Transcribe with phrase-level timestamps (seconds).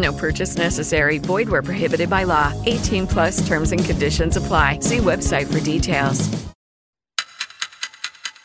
[0.00, 1.18] No purchase necessary.
[1.18, 2.52] Void where prohibited by law.
[2.66, 4.78] 18 plus terms and conditions apply.
[4.80, 6.28] See website for details.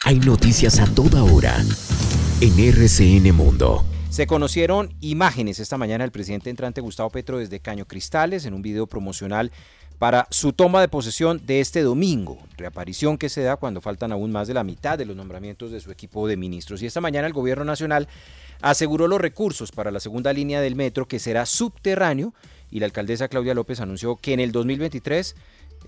[0.03, 1.55] Hay noticias a toda hora
[2.39, 3.83] en RCN Mundo.
[4.09, 8.61] Se conocieron imágenes esta mañana del presidente entrante Gustavo Petro desde Caño Cristales en un
[8.61, 9.51] video promocional
[9.99, 14.31] para su toma de posesión de este domingo, reaparición que se da cuando faltan aún
[14.31, 16.81] más de la mitad de los nombramientos de su equipo de ministros.
[16.81, 18.07] Y esta mañana el gobierno nacional
[18.61, 22.33] aseguró los recursos para la segunda línea del metro que será subterráneo
[22.71, 25.35] y la alcaldesa Claudia López anunció que en el 2023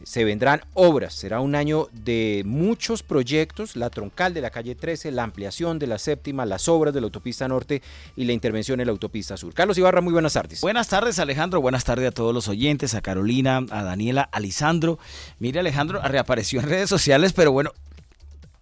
[0.04, 1.14] se vendrán obras.
[1.14, 5.88] Será un año de muchos proyectos, la troncal de la calle 13, la ampliación de
[5.88, 7.82] la séptima, las obras de la autopista norte
[8.16, 9.54] y la intervención en la autopista sur.
[9.54, 10.62] Carlos Ibarra, muy buenas tardes.
[10.62, 15.00] Buenas tardes Alejandro, buenas tardes a todos los oyentes, a Carolina, a Daniela, a Lisandro.
[15.40, 17.72] Mire Alejandro, reapareció en redes sociales, pero bueno,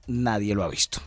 [0.08, 0.99] nadie lo ha visto.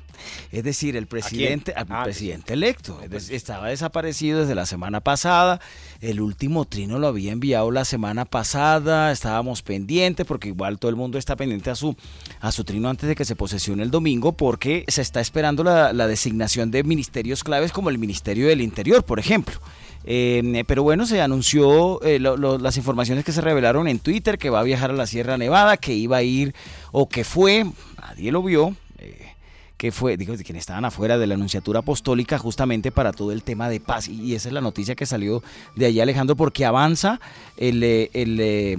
[0.52, 5.00] Es decir, el presidente, el Ah, presidente electo, es decir, estaba desaparecido desde la semana
[5.00, 5.61] pasada.
[6.00, 9.11] El último trino lo había enviado la semana pasada.
[9.12, 11.96] Estábamos pendientes porque igual todo el mundo está pendiente a su
[12.41, 15.92] a su trino antes de que se posesione el domingo porque se está esperando la,
[15.92, 19.58] la designación de ministerios claves como el Ministerio del Interior, por ejemplo.
[20.05, 24.39] Eh, pero bueno, se anunció eh, lo- lo- las informaciones que se revelaron en Twitter
[24.39, 26.55] que va a viajar a la Sierra Nevada, que iba a ir
[26.92, 27.67] o que fue,
[28.01, 29.34] nadie lo vio, eh,
[29.78, 33.42] que fue, digo, de quienes estaban afuera de la Anunciatura Apostólica justamente para todo el
[33.44, 34.08] tema de paz.
[34.08, 35.42] Y, esa es la noticia que salió
[35.77, 37.20] de allá, Alejandro, porque avanza
[37.56, 37.83] el...
[37.83, 38.77] eh, el, eh,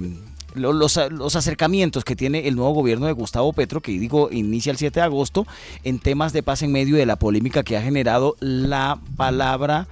[0.54, 4.72] lo- los, los acercamientos que tiene el nuevo gobierno de Gustavo Petro, que digo inicia
[4.72, 5.46] el 7 de agosto,
[5.84, 9.86] en temas de paz en medio de la polémica que ha generado la palabra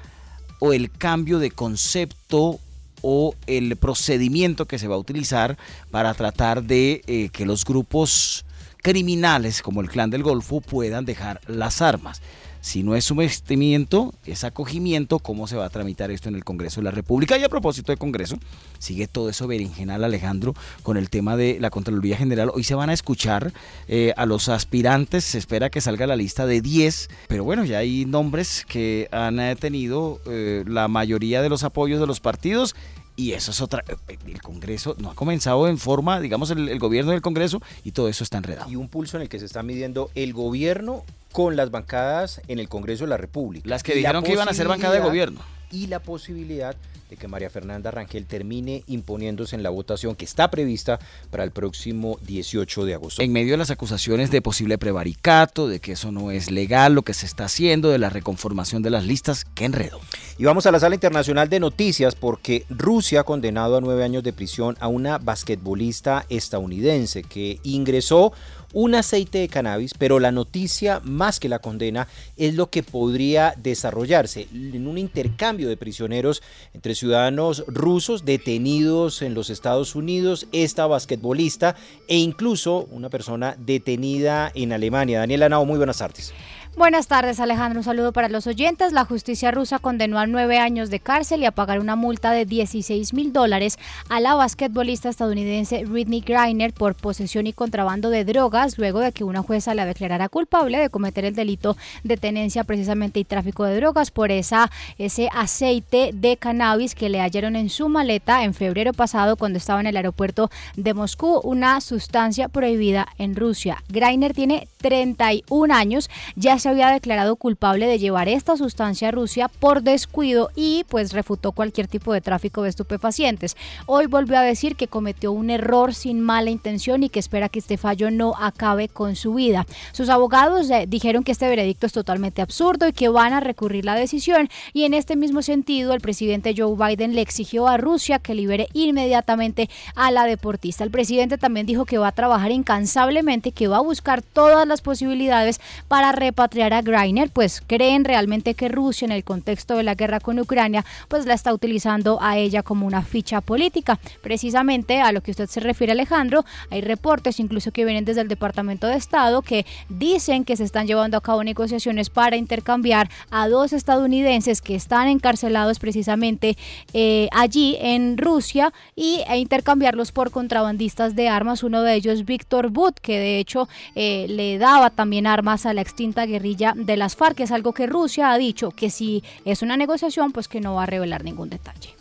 [0.58, 2.58] o el cambio de concepto
[3.02, 5.56] o el procedimiento que se va a utilizar
[5.92, 8.44] para tratar de eh, que los grupos
[8.82, 12.20] criminales como el clan del Golfo puedan dejar las armas.
[12.60, 16.80] Si no es sometimiento, es acogimiento, ¿cómo se va a tramitar esto en el Congreso
[16.80, 17.38] de la República?
[17.38, 18.36] Y a propósito de Congreso,
[18.80, 22.50] sigue todo eso berenjenal, Alejandro, con el tema de la Contraloría General.
[22.52, 23.52] Hoy se van a escuchar
[23.86, 27.78] eh, a los aspirantes, se espera que salga la lista de 10, pero bueno, ya
[27.78, 32.74] hay nombres que han eh, tenido eh, la mayoría de los apoyos de los partidos
[33.18, 33.82] y eso es otra.
[34.26, 38.08] El Congreso no ha comenzado en forma, digamos, el, el gobierno del Congreso y todo
[38.08, 38.70] eso está enredado.
[38.70, 41.02] Y un pulso en el que se está midiendo el gobierno
[41.32, 43.68] con las bancadas en el Congreso de la República.
[43.68, 45.40] Las que Y la dijeron que iban a ser bancada de gobierno.
[45.72, 46.76] Y la posibilidad
[47.08, 50.98] de que María Fernanda Rangel termine imponiéndose en la votación que está prevista
[51.30, 53.22] para el próximo 18 de agosto.
[53.22, 57.02] En medio de las acusaciones de posible prevaricato, de que eso no es legal, lo
[57.02, 60.00] que se está haciendo, de la reconformación de las listas, qué enredo.
[60.36, 64.22] Y vamos a la sala internacional de noticias porque Rusia ha condenado a nueve años
[64.22, 68.32] de prisión a una basquetbolista estadounidense que ingresó
[68.72, 73.54] un aceite de cannabis, pero la noticia más que la condena es lo que podría
[73.56, 76.42] desarrollarse en un intercambio de prisioneros
[76.74, 81.76] entre ciudadanos rusos detenidos en los Estados Unidos, esta basquetbolista
[82.08, 85.20] e incluso una persona detenida en Alemania.
[85.20, 86.32] Daniela Nao, muy buenas tardes.
[86.78, 87.80] Buenas tardes, Alejandro.
[87.80, 88.92] Un saludo para los oyentes.
[88.92, 92.44] La justicia rusa condenó a nueve años de cárcel y a pagar una multa de
[92.44, 98.78] 16 mil dólares a la basquetbolista estadounidense Britney Griner por posesión y contrabando de drogas,
[98.78, 103.18] luego de que una jueza la declarara culpable de cometer el delito de tenencia precisamente
[103.18, 107.88] y tráfico de drogas por esa, ese aceite de cannabis que le hallaron en su
[107.88, 113.34] maleta en febrero pasado cuando estaba en el aeropuerto de Moscú, una sustancia prohibida en
[113.34, 113.82] Rusia.
[113.88, 119.48] Greiner tiene 31 años, ya se había declarado culpable de llevar esta sustancia a Rusia
[119.48, 123.56] por descuido y pues refutó cualquier tipo de tráfico de estupefacientes.
[123.86, 127.58] Hoy volvió a decir que cometió un error sin mala intención y que espera que
[127.58, 129.66] este fallo no acabe con su vida.
[129.92, 133.84] Sus abogados eh, dijeron que este veredicto es totalmente absurdo y que van a recurrir
[133.84, 138.18] la decisión y en este mismo sentido el presidente Joe Biden le exigió a Rusia
[138.18, 140.84] que libere inmediatamente a la deportista.
[140.84, 144.80] El presidente también dijo que va a trabajar incansablemente, que va a buscar todas las
[144.80, 149.94] posibilidades para repatriar a Greiner, pues creen realmente que Rusia en el contexto de la
[149.94, 153.98] guerra con Ucrania pues la está utilizando a ella como una ficha política.
[154.22, 158.28] Precisamente a lo que usted se refiere Alejandro, hay reportes incluso que vienen desde el
[158.28, 163.48] Departamento de Estado que dicen que se están llevando a cabo negociaciones para intercambiar a
[163.48, 166.56] dos estadounidenses que están encarcelados precisamente
[166.92, 171.62] eh, allí en Rusia y, e intercambiarlos por contrabandistas de armas.
[171.62, 175.80] Uno de ellos, Víctor Butt, que de hecho eh, le daba también armas a la
[175.80, 177.40] extinta guerrilla de las FARC.
[177.40, 180.84] Es algo que Rusia ha dicho que si es una negociación, pues que no va
[180.84, 181.97] a revelar ningún detalle.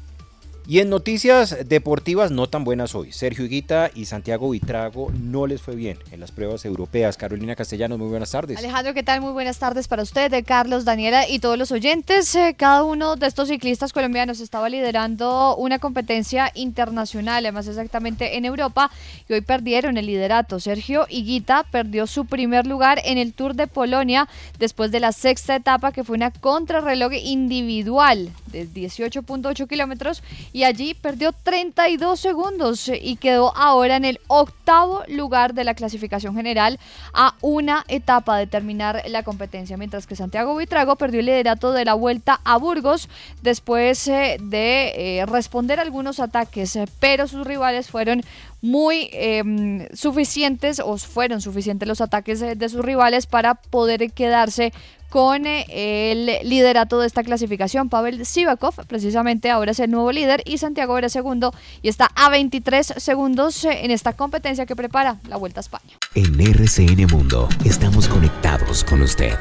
[0.70, 3.14] Y en noticias deportivas no tan buenas hoy.
[3.14, 7.16] Sergio Higuita y Santiago Vitrago no les fue bien en las pruebas europeas.
[7.16, 8.58] Carolina Castellanos, muy buenas tardes.
[8.58, 9.22] Alejandro, ¿qué tal?
[9.22, 12.36] Muy buenas tardes para usted, Carlos, Daniela y todos los oyentes.
[12.36, 18.44] Eh, cada uno de estos ciclistas colombianos estaba liderando una competencia internacional, además exactamente en
[18.44, 18.92] Europa,
[19.30, 20.60] y hoy perdieron el liderato.
[20.60, 24.28] Sergio Higuita perdió su primer lugar en el Tour de Polonia
[24.60, 30.24] después de la sexta etapa, que fue una contrarreloj individual de 18.8 kilómetros
[30.58, 36.34] y allí perdió 32 segundos y quedó ahora en el octavo lugar de la clasificación
[36.34, 36.80] general
[37.14, 41.86] a una etapa de terminar la competencia, mientras que Santiago Buitrago perdió el liderato de
[41.86, 43.08] la vuelta a Burgos
[43.44, 48.24] después eh, de eh, responder algunos ataques, eh, pero sus rivales fueron
[48.60, 54.74] muy em, suficientes o fueron suficientes los ataques de sus rivales para poder quedarse
[55.10, 55.66] con eh,
[56.12, 57.90] el liderato de esta clasificación.
[57.90, 62.30] Pavel Sivakov precisamente ahora es el nuevo líder y Santiago era segundo y está a
[62.30, 65.98] 23 segundos eh, en esta competencia que prepara la Vuelta a España.
[66.16, 69.38] En RCN Mundo estamos conectados con usted.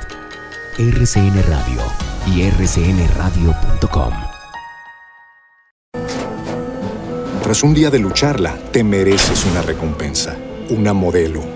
[0.78, 1.82] RCN Radio
[2.26, 4.12] y rcnradio.com.
[7.42, 10.36] Tras un día de lucharla, te mereces una recompensa,
[10.68, 11.55] una modelo,